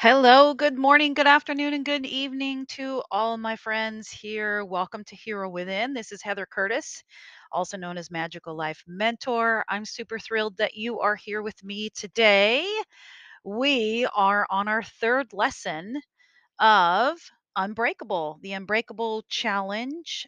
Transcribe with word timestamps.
Hello, 0.00 0.54
good 0.54 0.78
morning, 0.78 1.12
good 1.12 1.26
afternoon, 1.26 1.74
and 1.74 1.84
good 1.84 2.06
evening 2.06 2.64
to 2.68 3.02
all 3.10 3.36
my 3.36 3.54
friends 3.54 4.10
here. 4.10 4.64
Welcome 4.64 5.04
to 5.04 5.14
Hero 5.14 5.50
Within. 5.50 5.92
This 5.92 6.10
is 6.10 6.22
Heather 6.22 6.46
Curtis, 6.46 7.04
also 7.52 7.76
known 7.76 7.98
as 7.98 8.10
Magical 8.10 8.56
Life 8.56 8.82
Mentor. 8.86 9.62
I'm 9.68 9.84
super 9.84 10.18
thrilled 10.18 10.56
that 10.56 10.74
you 10.74 11.00
are 11.00 11.16
here 11.16 11.42
with 11.42 11.62
me 11.62 11.90
today. 11.90 12.66
We 13.44 14.06
are 14.16 14.46
on 14.48 14.68
our 14.68 14.82
third 14.82 15.34
lesson 15.34 16.00
of 16.58 17.18
Unbreakable, 17.56 18.38
the 18.40 18.54
Unbreakable 18.54 19.24
Challenge. 19.28 20.26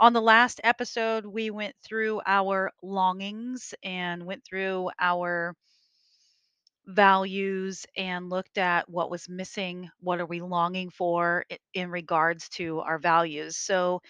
On 0.00 0.14
the 0.14 0.22
last 0.22 0.58
episode, 0.64 1.26
we 1.26 1.50
went 1.50 1.74
through 1.84 2.22
our 2.24 2.72
longings 2.82 3.74
and 3.84 4.24
went 4.24 4.42
through 4.42 4.88
our 4.98 5.54
values 6.86 7.86
and 7.96 8.28
looked 8.28 8.58
at 8.58 8.88
what 8.88 9.10
was 9.10 9.28
missing, 9.28 9.90
what 10.00 10.20
are 10.20 10.26
we 10.26 10.40
longing 10.40 10.90
for 10.90 11.44
in 11.74 11.90
regards 11.90 12.48
to 12.50 12.80
our 12.80 12.98
values. 12.98 13.56
So 13.56 14.00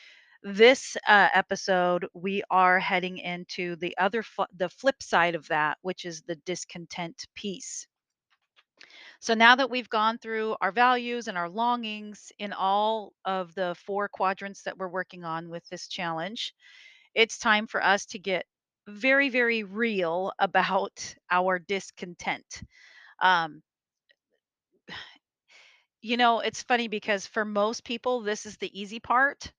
this 0.42 0.96
uh, 1.06 1.28
episode, 1.34 2.06
we 2.14 2.42
are 2.50 2.78
heading 2.78 3.18
into 3.18 3.76
the 3.76 3.96
other 3.98 4.22
fu- 4.22 4.44
the 4.56 4.68
flip 4.68 5.02
side 5.02 5.34
of 5.34 5.46
that, 5.48 5.78
which 5.82 6.04
is 6.04 6.22
the 6.22 6.36
discontent 6.36 7.26
piece. 7.34 7.86
So 9.20 9.34
now 9.34 9.54
that 9.56 9.70
we've 9.70 9.88
gone 9.88 10.18
through 10.18 10.56
our 10.60 10.72
values 10.72 11.28
and 11.28 11.38
our 11.38 11.48
longings 11.48 12.32
in 12.38 12.52
all 12.52 13.12
of 13.24 13.54
the 13.54 13.74
four 13.86 14.08
quadrants 14.08 14.62
that 14.62 14.76
we're 14.78 14.88
working 14.88 15.24
on 15.24 15.48
with 15.48 15.66
this 15.68 15.88
challenge, 15.88 16.54
it's 17.14 17.38
time 17.38 17.66
for 17.66 17.82
us 17.82 18.06
to 18.06 18.18
get 18.18 18.46
very, 18.88 19.28
very 19.30 19.64
real 19.64 20.32
about 20.38 21.14
our 21.30 21.58
discontent. 21.58 22.62
Um, 23.20 23.62
You 26.02 26.16
know, 26.16 26.40
it's 26.40 26.62
funny 26.62 26.88
because 26.88 27.26
for 27.26 27.44
most 27.44 27.84
people, 27.84 28.20
this 28.22 28.44
is 28.46 28.56
the 28.56 28.78
easy 28.78 28.98
part. 29.00 29.52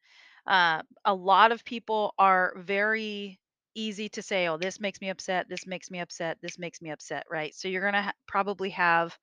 Uh, 0.46 0.82
a 1.06 1.14
lot 1.14 1.52
of 1.52 1.64
people 1.64 2.14
are 2.20 2.54
very 2.58 3.40
easy 3.76 4.10
to 4.10 4.22
say, 4.22 4.48
"Oh, 4.48 4.58
this 4.58 4.80
makes 4.80 5.00
me 5.02 5.10
upset. 5.10 5.48
This 5.50 5.66
makes 5.66 5.90
me 5.90 6.00
upset. 6.02 6.38
This 6.42 6.60
makes 6.60 6.82
me 6.82 6.92
upset." 6.92 7.26
Right? 7.32 7.56
So 7.56 7.68
you're 7.70 7.84
gonna 7.84 8.04
ha- 8.04 8.14
probably 8.28 8.72
have 8.72 9.18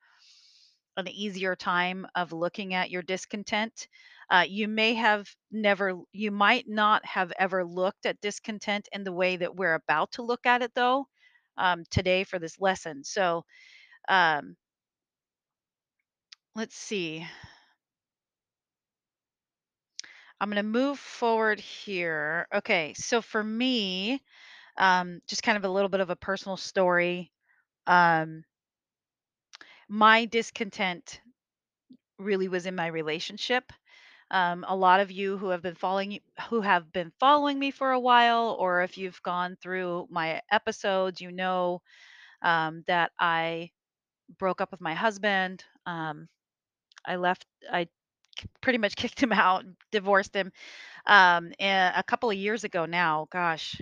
an 0.96 1.08
easier 1.08 1.56
time 1.56 2.06
of 2.14 2.32
looking 2.32 2.74
at 2.74 2.90
your 2.90 3.02
discontent. 3.02 3.88
Uh, 4.30 4.44
you 4.48 4.68
may 4.68 4.94
have 4.94 5.28
never, 5.50 5.94
you 6.12 6.30
might 6.30 6.68
not 6.68 7.04
have 7.04 7.32
ever 7.38 7.64
looked 7.64 8.06
at 8.06 8.20
discontent 8.20 8.88
in 8.92 9.04
the 9.04 9.12
way 9.12 9.36
that 9.36 9.56
we're 9.56 9.74
about 9.74 10.12
to 10.12 10.22
look 10.22 10.46
at 10.46 10.62
it, 10.62 10.72
though, 10.74 11.06
um, 11.56 11.84
today 11.90 12.24
for 12.24 12.38
this 12.38 12.60
lesson. 12.60 13.04
So 13.04 13.44
um, 14.08 14.56
let's 16.54 16.74
see. 16.76 17.26
I'm 20.40 20.48
going 20.48 20.56
to 20.56 20.62
move 20.62 20.98
forward 20.98 21.60
here. 21.60 22.46
Okay, 22.54 22.94
so 22.94 23.20
for 23.20 23.42
me, 23.42 24.22
um, 24.78 25.20
just 25.28 25.42
kind 25.42 25.58
of 25.58 25.64
a 25.64 25.70
little 25.70 25.88
bit 25.88 26.00
of 26.00 26.10
a 26.10 26.16
personal 26.16 26.56
story. 26.56 27.32
Um, 27.86 28.44
my 29.90 30.24
discontent 30.24 31.20
really 32.18 32.48
was 32.48 32.66
in 32.66 32.74
my 32.74 32.86
relationship. 32.86 33.72
Um, 34.30 34.64
a 34.68 34.76
lot 34.76 35.00
of 35.00 35.10
you 35.12 35.38
who 35.38 35.50
have 35.50 35.62
been 35.62 35.76
following 35.76 36.20
who 36.50 36.60
have 36.62 36.92
been 36.92 37.12
following 37.20 37.58
me 37.58 37.70
for 37.70 37.92
a 37.92 38.00
while, 38.00 38.56
or 38.58 38.82
if 38.82 38.98
you've 38.98 39.22
gone 39.22 39.56
through 39.62 40.08
my 40.10 40.40
episodes, 40.50 41.20
you 41.20 41.32
know 41.32 41.82
um, 42.42 42.84
that 42.88 43.12
I 43.20 43.70
broke 44.38 44.60
up 44.60 44.70
with 44.72 44.80
my 44.80 44.94
husband. 44.94 45.64
Um, 45.86 46.28
I 47.06 47.16
left. 47.16 47.46
I 47.72 47.88
pretty 48.62 48.78
much 48.78 48.96
kicked 48.96 49.22
him 49.22 49.32
out, 49.32 49.64
divorced 49.92 50.34
him 50.36 50.52
um, 51.06 51.52
a 51.60 51.92
a 51.96 52.04
couple 52.04 52.30
of 52.30 52.36
years 52.36 52.64
ago 52.64 52.86
now. 52.86 53.28
Gosh, 53.32 53.80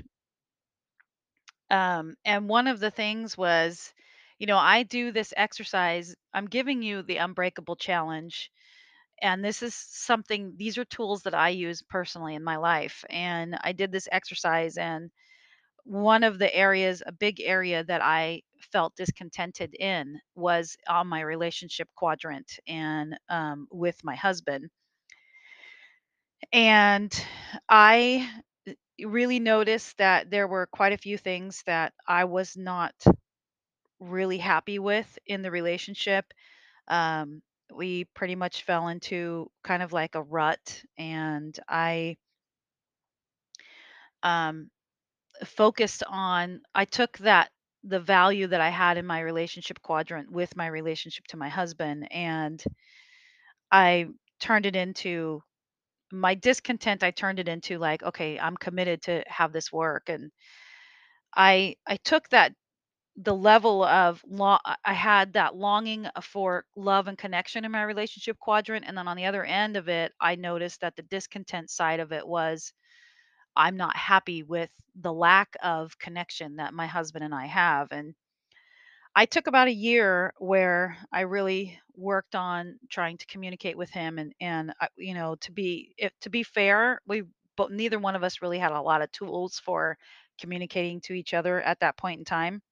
Um, 1.71 2.17
and 2.25 2.49
one 2.49 2.67
of 2.67 2.81
the 2.81 2.91
things 2.91 3.37
was, 3.37 3.93
you 4.39 4.47
know, 4.47 4.59
I 4.59 4.83
do 4.85 5.13
this 5.13 5.35
exercise. 5.37 6.15
I'm 6.35 6.47
giving 6.47 6.83
you 6.83 7.03
the 7.03 7.19
unbreakable 7.19 7.77
challenge. 7.77 8.51
And 9.23 9.45
this 9.45 9.63
is 9.63 9.75
something, 9.75 10.55
these 10.57 10.79
are 10.79 10.85
tools 10.87 11.23
that 11.25 11.35
I 11.35 11.51
use 11.51 11.83
personally 11.83 12.35
in 12.35 12.45
my 12.45 12.57
life. 12.57 13.05
And 13.11 13.57
I 13.63 13.73
did 13.73 13.93
this 13.93 14.09
exercise. 14.13 14.77
And 14.79 15.11
one 15.85 16.25
of 16.25 16.39
the 16.39 16.55
areas, 16.55 17.03
a 17.07 17.13
big 17.13 17.41
area 17.41 17.85
that 17.85 18.03
I 18.03 18.43
felt 18.73 18.97
discontented 18.97 19.75
in 19.79 20.21
was 20.35 20.77
on 20.89 21.09
my 21.09 21.23
relationship 21.23 21.89
quadrant 21.97 22.59
and 22.69 23.19
um, 23.31 23.69
with 23.73 24.03
my 24.05 24.17
husband. 24.17 24.71
And 26.53 27.13
I 27.69 28.29
really 29.05 29.41
noticed 29.41 29.99
that 29.99 30.31
there 30.31 30.49
were 30.49 30.67
quite 30.67 30.93
a 30.93 30.99
few 30.99 31.19
things 31.19 31.63
that 31.67 31.95
I 32.07 32.25
was 32.25 32.57
not 32.57 32.95
really 34.01 34.39
happy 34.39 34.79
with 34.79 35.19
in 35.27 35.43
the 35.43 35.51
relationship. 35.51 36.25
Um, 36.89 37.43
we 37.75 38.05
pretty 38.15 38.35
much 38.35 38.63
fell 38.63 38.89
into 38.89 39.51
kind 39.63 39.83
of 39.83 39.93
like 39.93 40.15
a 40.15 40.23
rut, 40.23 40.83
and 40.97 41.59
I 41.69 42.17
um, 44.23 44.71
focused 45.45 46.03
on, 46.09 46.63
I 46.75 46.85
took 46.85 47.19
that, 47.19 47.51
the 47.85 48.01
value 48.01 48.49
that 48.49 48.61
I 48.61 48.71
had 48.71 48.97
in 48.99 49.07
my 49.07 49.21
relationship 49.21 49.81
quadrant 49.83 50.31
with 50.31 50.57
my 50.57 50.67
relationship 50.67 51.27
to 51.29 51.37
my 51.37 51.49
husband, 51.49 52.09
and 52.11 52.63
I 53.71 54.09
turned 54.41 54.67
it 54.67 54.77
into 54.77 55.43
my 56.13 56.35
discontent. 56.35 57.03
I 57.03 57.11
turned 57.11 57.39
it 57.39 57.49
into 57.49 57.79
like, 57.79 58.03
okay, 58.03 58.39
I'm 58.39 58.57
committed 58.57 59.03
to 59.03 59.25
have 59.27 59.53
this 59.53 59.73
work. 59.73 60.09
And 60.09 60.31
I, 61.35 61.77
I 61.87 61.97
took 61.97 62.29
that 62.31 62.53
the 63.19 63.35
level 63.35 63.85
of 63.85 64.23
lo- 64.29 64.59
I 64.85 64.95
had 64.95 65.33
that 65.35 65.57
longing 65.57 66.07
uh, 66.07 66.21
for 66.23 66.65
love 66.77 67.09
and 67.09 67.19
connection 67.19 67.65
in 67.65 67.73
my 67.73 67.83
relationship 67.83 68.39
quadrant. 68.39 68.85
And 68.87 68.97
then 68.97 69.09
on 69.09 69.17
the 69.17 69.27
other 69.27 69.45
end 69.45 69.77
of 69.77 69.89
it, 69.89 70.13
I 70.21 70.37
noticed 70.37 70.81
that 70.83 70.97
the 70.97 71.03
discontent 71.03 71.71
side 71.71 72.01
of 72.01 72.13
it 72.13 72.27
was 72.27 72.73
I'm 73.57 73.77
not 73.77 73.97
happy 73.97 74.43
with 74.45 74.71
the 74.97 75.13
lack 75.13 75.57
of 75.63 75.99
connection 75.99 76.57
that 76.57 76.75
my 76.75 76.87
husband 76.87 77.25
and 77.25 77.35
I 77.35 77.47
have. 77.47 77.93
And 77.93 78.15
I 79.15 79.27
took 79.27 79.47
about 79.47 79.69
a 79.69 79.73
year 79.73 80.33
where 80.39 80.97
I 81.13 81.23
really 81.23 81.79
worked 81.95 82.35
on 82.35 82.79
trying 82.89 83.19
to 83.19 83.27
communicate 83.27 83.77
with 83.77 83.91
him 83.91 84.19
and 84.19 84.33
and 84.41 84.73
you 84.97 85.15
know 85.15 85.35
to 85.37 85.53
be 85.53 85.95
if 85.99 86.13
to 86.21 86.31
be 86.31 86.43
fair, 86.43 87.01
we 87.07 87.25
but 87.57 87.73
neither 87.73 87.99
one 87.99 88.15
of 88.17 88.23
us 88.23 88.41
really 88.43 88.59
had 88.59 88.73
a 88.73 88.81
lot 88.81 89.03
of 89.03 89.11
tools 89.13 89.59
for 89.59 89.99
communicating 90.39 91.01
to 91.03 91.13
each 91.15 91.35
other 91.35 91.61
at 91.63 91.81
that 91.81 91.97
point 91.97 92.21
in 92.21 92.25
time 92.25 92.63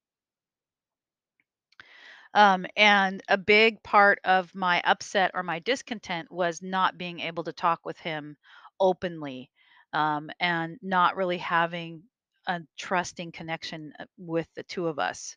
Um, 2.36 2.66
and 2.76 3.22
a 3.28 3.38
big 3.38 3.82
part 3.82 4.20
of 4.24 4.54
my 4.54 4.80
upset 4.84 5.32
or 5.34 5.42
my 5.42 5.58
discontent 5.60 6.30
was 6.30 6.62
not 6.62 6.98
being 6.98 7.20
able 7.20 7.44
to 7.44 7.52
talk 7.52 7.84
with 7.86 7.98
him 7.98 8.36
openly 8.80 9.50
um, 9.92 10.30
and 10.40 10.78
not 10.82 11.16
really 11.16 11.38
having 11.38 12.04
a 12.46 12.60
trusting 12.78 13.32
connection 13.32 13.92
uh, 13.98 14.06
with 14.18 14.48
the 14.54 14.62
two 14.64 14.86
of 14.88 15.00
us. 15.00 15.36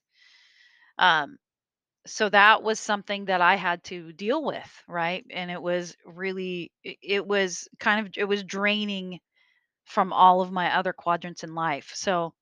Um, 0.98 1.38
so 2.08 2.30
that 2.30 2.64
was 2.64 2.80
something 2.80 3.26
that 3.26 3.42
I 3.42 3.56
had 3.56 3.84
to 3.86 4.14
deal 4.14 4.44
with, 4.46 4.84
right? 4.88 5.26
And 5.32 5.52
it 5.52 5.62
was 5.62 5.96
really, 6.06 6.72
it 6.84 6.98
it 7.04 7.28
was 7.28 7.68
kind 7.80 8.08
of, 8.08 8.14
it 8.18 8.26
was 8.26 8.44
draining 8.44 9.20
from 9.86 10.14
all 10.14 10.42
of 10.42 10.52
my 10.52 10.76
other 10.76 10.94
quadrants 10.94 11.44
in 11.44 11.56
life. 11.56 11.92
So 11.96 12.34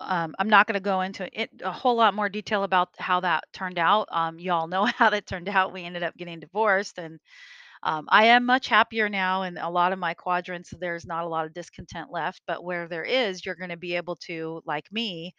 Um, 0.00 0.34
I'm 0.38 0.48
not 0.48 0.66
going 0.66 0.74
to 0.74 0.80
go 0.80 1.00
into 1.02 1.28
it 1.40 1.50
a 1.62 1.70
whole 1.70 1.94
lot 1.94 2.14
more 2.14 2.28
detail 2.28 2.64
about 2.64 2.88
how 2.98 3.20
that 3.20 3.44
turned 3.52 3.78
out. 3.78 4.08
Um, 4.10 4.38
y'all 4.38 4.66
know 4.66 4.84
how 4.98 5.10
that 5.10 5.26
turned 5.26 5.48
out. 5.48 5.72
We 5.72 5.84
ended 5.84 6.02
up 6.02 6.16
getting 6.16 6.40
divorced, 6.40 6.98
and 6.98 7.20
um, 7.82 8.06
I 8.10 8.26
am 8.26 8.46
much 8.46 8.68
happier 8.68 9.08
now. 9.08 9.42
And 9.42 9.58
a 9.58 9.70
lot 9.70 9.92
of 9.92 9.98
my 9.98 10.14
quadrants, 10.14 10.72
there's 10.80 11.06
not 11.06 11.24
a 11.24 11.28
lot 11.28 11.46
of 11.46 11.54
discontent 11.54 12.10
left. 12.12 12.42
But 12.46 12.64
where 12.64 12.88
there 12.88 13.04
is, 13.04 13.44
you're 13.46 13.54
going 13.56 13.70
to 13.70 13.76
be 13.76 13.96
able 13.96 14.16
to, 14.26 14.62
like 14.66 14.90
me, 14.92 15.34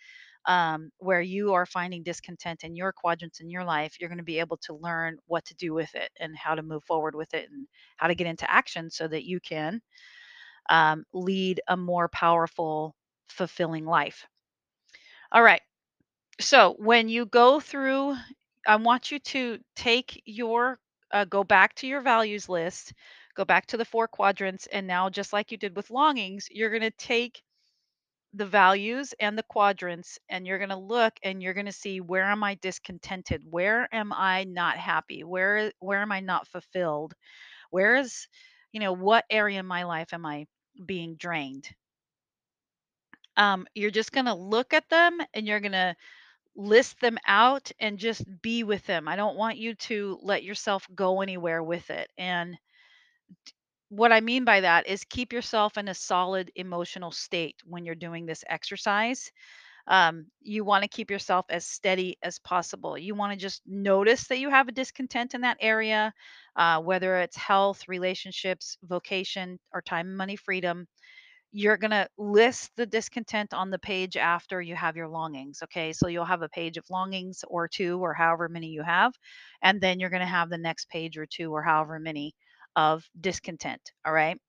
um, 0.46 0.92
where 1.00 1.22
you 1.22 1.54
are 1.54 1.66
finding 1.66 2.04
discontent 2.04 2.64
in 2.64 2.76
your 2.76 2.94
quadrants 2.94 3.40
in 3.42 3.50
your 3.50 3.64
life, 3.66 3.96
you're 4.00 4.10
going 4.10 4.18
to 4.20 4.24
be 4.24 4.40
able 4.40 4.58
to 4.58 4.76
learn 4.76 5.18
what 5.28 5.46
to 5.46 5.56
do 5.56 5.74
with 5.74 5.94
it 5.96 6.12
and 6.20 6.38
how 6.38 6.56
to 6.56 6.64
move 6.64 6.84
forward 6.86 7.16
with 7.16 7.34
it 7.34 7.50
and 7.52 7.68
how 7.98 8.08
to 8.08 8.16
get 8.16 8.28
into 8.28 8.50
action 8.52 8.90
so 8.90 9.08
that 9.08 9.26
you 9.26 9.40
can 9.40 9.82
um, 10.70 11.06
lead 11.14 11.62
a 11.68 11.78
more 11.78 12.10
powerful, 12.10 12.96
fulfilling 13.30 13.86
life. 13.86 14.26
All 15.34 15.44
right. 15.44 15.62
So 16.42 16.76
when 16.80 17.10
you 17.10 17.26
go 17.26 17.60
through, 17.60 18.16
I 18.68 18.78
want 18.78 19.12
you 19.12 19.20
to 19.20 19.60
take 19.76 20.22
your, 20.26 20.80
uh, 21.12 21.26
go 21.26 21.44
back 21.44 21.76
to 21.78 21.88
your 21.88 22.02
values 22.02 22.50
list, 22.50 22.94
go 23.36 23.46
back 23.46 23.68
to 23.68 23.78
the 23.78 23.86
four 23.86 24.08
quadrants, 24.08 24.68
and 24.68 24.88
now, 24.88 25.10
just 25.10 25.34
like 25.34 25.52
you 25.52 25.58
did 25.58 25.76
with 25.76 25.92
longings, 25.92 26.48
you're 26.52 26.70
going 26.72 26.84
to 26.84 26.92
take 26.92 27.42
the 28.34 28.46
values 28.46 29.14
and 29.20 29.38
the 29.38 29.44
quadrants 29.44 30.20
and 30.30 30.48
you're 30.48 30.60
going 30.60 30.70
to 30.70 30.78
look 30.78 31.14
and 31.24 31.42
you're 31.44 31.54
going 31.54 31.68
to 31.68 31.72
see 31.72 32.02
where 32.02 32.26
am 32.26 32.44
I 32.44 32.56
discontented? 32.56 33.44
Where 33.50 33.88
am 33.94 34.14
I 34.14 34.46
not 34.46 34.78
happy? 34.78 35.24
Where 35.24 35.72
where 35.80 36.02
am 36.02 36.12
I 36.12 36.20
not 36.22 36.48
fulfilled? 36.48 37.14
Where 37.72 37.96
is, 37.98 38.28
you 38.74 38.80
know, 38.82 38.94
what 38.94 39.26
area 39.30 39.60
in 39.60 39.68
my 39.68 39.84
life 39.84 40.14
am 40.14 40.26
I 40.26 40.48
being 40.86 41.16
drained? 41.16 41.70
Um, 43.38 43.68
you're 43.76 43.92
just 43.92 44.12
going 44.12 44.26
to 44.26 44.34
look 44.36 44.74
at 44.74 44.90
them 44.90 45.20
and 45.34 45.48
you're 45.48 45.60
going 45.60 45.72
to 45.74 45.96
list 46.56 47.00
them 47.02 47.18
out 47.28 47.72
and 47.80 47.98
just 48.00 48.24
be 48.42 48.64
with 48.64 48.86
them. 48.86 49.08
I 49.08 49.16
don't 49.16 49.38
want 49.38 49.58
you 49.58 49.76
to 49.76 50.20
let 50.24 50.44
yourself 50.44 50.88
go 50.96 51.22
anywhere 51.22 51.64
with 51.64 51.90
it. 51.90 52.12
And 52.18 52.58
what 53.90 54.12
I 54.12 54.22
mean 54.22 54.44
by 54.44 54.62
that 54.62 54.88
is 54.88 55.04
keep 55.04 55.32
yourself 55.34 55.78
in 55.78 55.88
a 55.88 55.94
solid 55.94 56.52
emotional 56.56 57.12
state 57.12 57.58
when 57.66 57.86
you're 57.86 57.96
doing 57.96 58.26
this 58.26 58.44
exercise. 58.50 59.32
Um, 59.88 60.28
you 60.42 60.66
want 60.66 60.84
to 60.84 60.90
keep 60.90 61.12
yourself 61.12 61.46
as 61.50 61.66
steady 61.66 62.18
as 62.24 62.40
possible. 62.40 62.98
You 62.98 63.16
want 63.16 63.34
to 63.34 63.40
just 63.40 63.62
notice 63.68 64.28
that 64.28 64.40
you 64.40 64.50
have 64.50 64.68
a 64.68 64.74
discontent 64.74 65.34
in 65.36 65.42
that 65.42 65.58
area, 65.62 66.14
uh, 66.56 66.82
whether 66.82 67.18
it's 67.18 67.38
health, 67.38 67.88
relationships, 67.88 68.78
vocation, 68.84 69.60
or 69.74 69.82
time 69.82 70.16
money 70.16 70.36
freedom 70.38 70.88
you're 71.56 71.78
going 71.78 71.92
to 71.92 72.08
list 72.18 72.72
the 72.76 72.86
discontent 72.86 73.54
on 73.54 73.70
the 73.70 73.78
page 73.78 74.18
after 74.18 74.60
you 74.60 74.76
have 74.76 74.98
your 74.98 75.08
longings. 75.08 75.62
Okay. 75.64 75.94
So 75.94 76.08
you'll 76.08 76.26
have 76.26 76.42
a 76.42 76.50
page 76.50 76.78
of 76.78 76.90
longings 76.90 77.46
or 77.48 77.68
two 77.68 78.00
or 78.04 78.14
however 78.14 78.50
many 78.50 78.68
you 78.68 78.82
have. 78.82 79.14
And 79.62 79.80
then 79.80 80.00
you're 80.00 80.10
going 80.10 80.22
to 80.22 80.26
have 80.26 80.50
the 80.50 80.58
next 80.58 80.90
page 80.90 81.16
or 81.16 81.28
two 81.28 81.54
or 81.54 81.62
however 81.62 82.00
many 82.00 82.34
of 82.76 83.06
discontent. 83.22 83.92
All 84.04 84.12
right. 84.12 84.40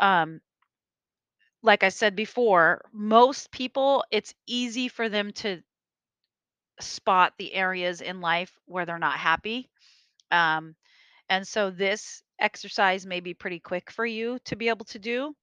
Um, 0.00 0.40
like 1.62 1.84
I 1.84 1.88
said 1.88 2.16
before, 2.16 2.82
most 2.92 3.52
people, 3.52 4.04
it's 4.10 4.34
easy 4.46 4.88
for 4.88 5.08
them 5.08 5.32
to 5.34 5.62
spot 6.80 7.32
the 7.38 7.54
areas 7.54 8.00
in 8.00 8.20
life 8.20 8.52
where 8.66 8.84
they're 8.84 8.98
not 8.98 9.18
happy. 9.18 9.70
Um, 10.32 10.74
and 11.28 11.46
so 11.46 11.70
this 11.70 12.22
exercise 12.40 13.06
may 13.06 13.20
be 13.20 13.34
pretty 13.34 13.60
quick 13.60 13.90
for 13.90 14.04
you 14.04 14.38
to 14.46 14.56
be 14.56 14.68
able 14.68 14.84
to 14.86 14.98
do. 14.98 15.34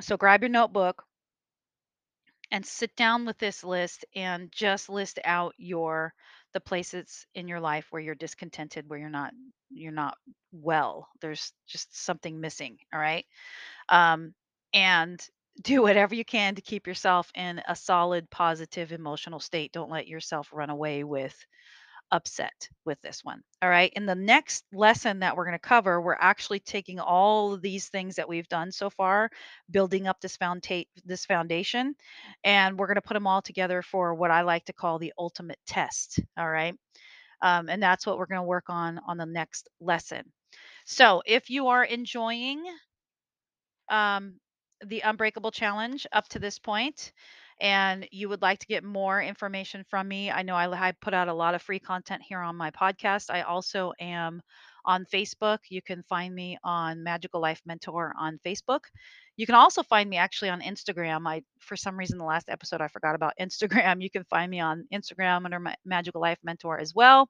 So 0.00 0.16
grab 0.16 0.40
your 0.42 0.48
notebook, 0.48 1.04
and 2.50 2.64
sit 2.64 2.94
down 2.96 3.24
with 3.24 3.38
this 3.38 3.64
list 3.64 4.04
and 4.14 4.50
just 4.52 4.88
list 4.88 5.18
out 5.24 5.54
your 5.58 6.12
the 6.52 6.60
places 6.60 7.26
in 7.34 7.48
your 7.48 7.60
life 7.60 7.86
where 7.90 8.00
you're 8.00 8.14
discontented 8.14 8.88
where 8.88 8.98
you're 8.98 9.10
not 9.10 9.32
you're 9.70 9.92
not 9.92 10.16
well. 10.52 11.08
There's 11.20 11.52
just 11.66 11.96
something 12.04 12.40
missing 12.40 12.78
all 12.92 13.00
right? 13.00 13.26
Um 13.88 14.34
and 14.74 15.20
do 15.62 15.82
whatever 15.82 16.14
you 16.14 16.24
can 16.24 16.54
to 16.56 16.62
keep 16.62 16.86
yourself 16.86 17.30
in 17.34 17.62
a 17.68 17.76
solid 17.76 18.30
positive 18.30 18.92
emotional 18.92 19.40
state. 19.40 19.72
Don't 19.72 19.90
let 19.90 20.08
yourself 20.08 20.50
run 20.52 20.70
away 20.70 21.04
with 21.04 21.36
upset 22.12 22.68
with 22.84 23.00
this 23.02 23.24
one. 23.24 23.42
All 23.62 23.68
right. 23.68 23.92
In 23.96 24.06
the 24.06 24.14
next 24.14 24.64
lesson 24.72 25.20
that 25.20 25.36
we're 25.36 25.44
going 25.44 25.58
to 25.58 25.58
cover, 25.58 26.00
we're 26.00 26.16
actually 26.18 26.60
taking 26.60 27.00
all 27.00 27.52
of 27.54 27.62
these 27.62 27.88
things 27.88 28.16
that 28.16 28.28
we've 28.28 28.48
done 28.48 28.70
so 28.72 28.90
far, 28.90 29.30
building 29.70 30.06
up 30.06 30.20
this 30.20 30.36
founda- 30.36 30.86
this 31.04 31.26
foundation, 31.26 31.94
and 32.44 32.78
we're 32.78 32.86
going 32.86 32.96
to 32.96 33.02
put 33.02 33.14
them 33.14 33.26
all 33.26 33.42
together 33.42 33.82
for 33.82 34.14
what 34.14 34.30
I 34.30 34.42
like 34.42 34.64
to 34.66 34.72
call 34.72 34.98
the 34.98 35.12
ultimate 35.18 35.58
test. 35.66 36.20
All 36.38 36.50
right. 36.50 36.74
Um, 37.42 37.68
and 37.68 37.82
that's 37.82 38.06
what 38.06 38.18
we're 38.18 38.26
going 38.26 38.40
to 38.40 38.46
work 38.46 38.68
on 38.68 39.00
on 39.06 39.18
the 39.18 39.26
next 39.26 39.68
lesson. 39.80 40.32
So 40.86 41.22
if 41.26 41.50
you 41.50 41.68
are 41.68 41.84
enjoying 41.84 42.64
um, 43.90 44.34
the 44.84 45.00
Unbreakable 45.00 45.50
Challenge 45.50 46.06
up 46.12 46.28
to 46.28 46.38
this 46.38 46.58
point, 46.58 47.12
and 47.60 48.06
you 48.10 48.28
would 48.28 48.42
like 48.42 48.58
to 48.60 48.66
get 48.66 48.84
more 48.84 49.20
information 49.20 49.84
from 49.88 50.08
me, 50.08 50.30
I 50.30 50.42
know 50.42 50.54
I, 50.54 50.88
I 50.88 50.92
put 50.92 51.14
out 51.14 51.28
a 51.28 51.34
lot 51.34 51.54
of 51.54 51.62
free 51.62 51.78
content 51.78 52.22
here 52.26 52.40
on 52.40 52.56
my 52.56 52.70
podcast. 52.70 53.30
I 53.30 53.42
also 53.42 53.92
am 54.00 54.42
on 54.84 55.04
Facebook. 55.04 55.58
You 55.68 55.82
can 55.82 56.02
find 56.02 56.34
me 56.34 56.58
on 56.62 57.02
Magical 57.02 57.40
Life 57.40 57.60
Mentor 57.66 58.14
on 58.18 58.38
Facebook. 58.44 58.80
You 59.36 59.46
can 59.46 59.54
also 59.54 59.82
find 59.82 60.08
me 60.08 60.16
actually 60.16 60.50
on 60.50 60.60
Instagram. 60.60 61.26
I, 61.26 61.42
for 61.60 61.76
some 61.76 61.98
reason, 61.98 62.18
the 62.18 62.24
last 62.24 62.48
episode 62.48 62.80
I 62.80 62.88
forgot 62.88 63.14
about 63.14 63.34
Instagram. 63.40 64.02
You 64.02 64.10
can 64.10 64.24
find 64.24 64.50
me 64.50 64.60
on 64.60 64.86
Instagram 64.92 65.44
under 65.44 65.58
my 65.58 65.74
Magical 65.84 66.20
Life 66.20 66.38
Mentor 66.44 66.78
as 66.78 66.94
well. 66.94 67.28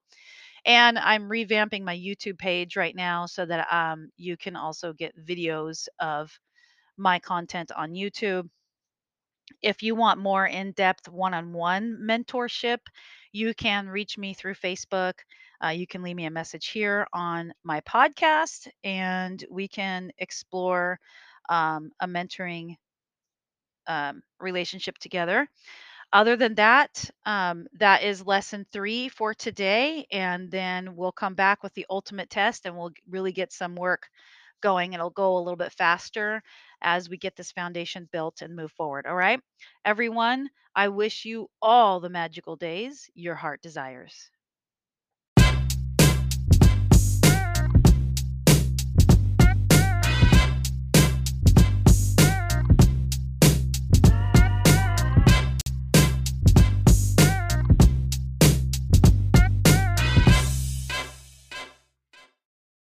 And 0.65 0.99
I'm 0.99 1.29
revamping 1.29 1.83
my 1.83 1.97
YouTube 1.97 2.39
page 2.39 2.77
right 2.77 2.95
now 2.95 3.27
so 3.27 3.47
that 3.47 3.73
um, 3.73 4.11
you 4.17 4.37
can 4.37 4.57
also 4.57 4.93
get 4.93 5.15
videos 5.17 5.87
of 6.01 6.31
my 6.97 7.19
content 7.21 7.71
on 7.77 7.93
YouTube. 7.93 8.49
If 9.63 9.83
you 9.83 9.95
want 9.95 10.21
more 10.21 10.47
in 10.47 10.73
depth 10.73 11.09
one 11.09 11.35
on 11.35 11.53
one 11.53 11.99
mentorship, 12.01 12.79
you 13.33 13.55
can 13.55 13.89
reach 13.89 14.19
me 14.19 14.35
through 14.35 14.55
Facebook. 14.55 15.15
Uh, 15.65 15.69
you 15.69 15.87
can 15.87 16.03
leave 16.03 16.17
me 16.17 16.27
a 16.27 16.31
message 16.31 16.69
here 16.69 17.07
on 17.13 17.53
my 17.65 17.81
podcast, 17.83 18.69
and 18.85 19.45
we 19.51 19.69
can 19.69 20.11
explore 20.19 20.99
um, 21.49 21.91
a 22.01 22.07
mentoring 22.07 22.77
um, 23.87 24.23
relationship 24.41 24.99
together. 24.99 25.49
Other 26.13 26.37
than 26.37 26.55
that, 26.57 27.11
um, 27.27 27.67
that 27.79 28.03
is 28.03 28.27
lesson 28.27 28.67
three 28.73 29.09
for 29.09 29.35
today. 29.35 30.07
And 30.13 30.51
then 30.51 30.97
we'll 30.97 31.13
come 31.13 31.35
back 31.35 31.63
with 31.63 31.75
the 31.75 31.87
ultimate 31.91 32.31
test 32.31 32.67
and 32.67 32.77
we'll 32.77 32.93
really 33.09 33.33
get 33.33 33.53
some 33.53 33.77
work 33.77 34.09
going. 34.61 34.93
It'll 34.93 35.11
go 35.11 35.37
a 35.37 35.41
little 35.41 35.57
bit 35.57 35.73
faster 35.73 36.43
as 36.83 37.09
we 37.09 37.17
get 37.19 37.37
this 37.37 37.53
foundation 37.53 38.09
built 38.13 38.43
and 38.43 38.55
move 38.57 38.73
forward. 38.73 39.07
All 39.07 39.15
right. 39.17 39.41
Everyone, 39.85 40.51
I 40.75 40.89
wish 40.89 41.25
you 41.25 41.49
all 41.63 42.01
the 42.01 42.11
magical 42.11 42.57
days 42.57 43.09
your 43.15 43.35
heart 43.35 43.63
desires. 43.63 44.31